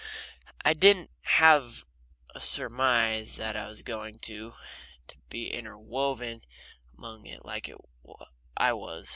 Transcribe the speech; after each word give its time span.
I 0.65 0.73
didn't 0.73 1.11
have 1.37 1.83
a 2.33 2.39
surmise 2.41 3.35
that 3.35 3.55
I 3.55 3.67
was 3.67 3.83
going 3.83 4.17
to 4.21 4.55
be 5.29 5.49
interwoven 5.53 6.41
among 6.97 7.27
it 7.27 7.45
like 7.45 7.69
I 8.57 8.73
was. 8.73 9.09